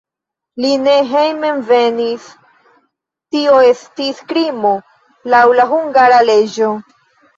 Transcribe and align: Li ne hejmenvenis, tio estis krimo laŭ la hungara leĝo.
Li 0.63 0.69
ne 0.85 0.93
hejmenvenis, 1.09 2.25
tio 3.35 3.59
estis 3.73 4.23
krimo 4.33 4.73
laŭ 5.35 5.43
la 5.61 5.71
hungara 5.75 6.23
leĝo. 6.33 6.73